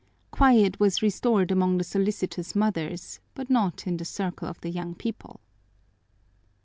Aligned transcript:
Quiet 0.31 0.79
was 0.79 1.03
restored 1.03 1.51
among 1.51 1.77
the 1.77 1.83
solicitous 1.83 2.55
mothers 2.55 3.19
but 3.35 3.51
not 3.51 3.85
in 3.85 3.97
the 3.97 4.03
circle 4.05 4.47
of 4.47 4.59
the 4.61 4.71
young 4.71 4.95
people. 4.95 5.39